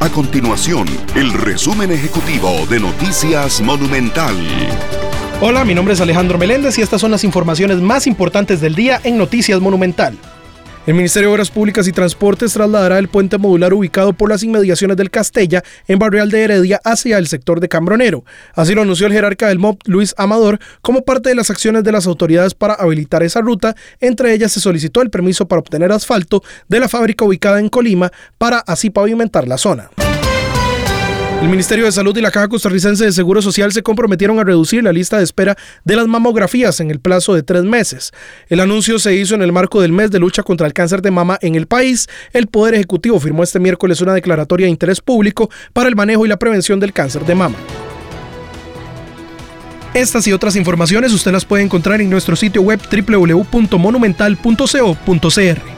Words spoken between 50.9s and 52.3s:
usted las puede encontrar en